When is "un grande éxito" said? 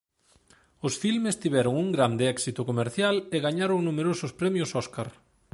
1.83-2.61